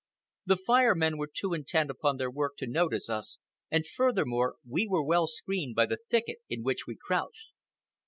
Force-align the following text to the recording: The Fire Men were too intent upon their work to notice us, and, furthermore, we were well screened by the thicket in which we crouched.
The 0.47 0.57
Fire 0.57 0.95
Men 0.95 1.19
were 1.19 1.29
too 1.31 1.53
intent 1.53 1.91
upon 1.91 2.17
their 2.17 2.31
work 2.31 2.55
to 2.57 2.65
notice 2.65 3.07
us, 3.07 3.37
and, 3.69 3.85
furthermore, 3.85 4.55
we 4.67 4.87
were 4.87 5.03
well 5.05 5.27
screened 5.27 5.75
by 5.75 5.85
the 5.85 5.99
thicket 6.09 6.39
in 6.49 6.63
which 6.63 6.87
we 6.87 6.97
crouched. 6.99 7.51